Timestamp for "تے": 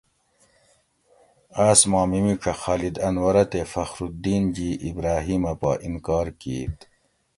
3.51-3.61